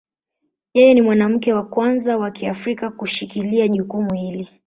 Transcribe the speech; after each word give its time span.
Yeye 0.73 0.93
ni 0.93 1.01
mwanamke 1.01 1.53
wa 1.53 1.63
kwanza 1.65 2.17
wa 2.17 2.31
Kiafrika 2.31 2.89
kushikilia 2.91 3.67
jukumu 3.67 4.13
hili. 4.13 4.49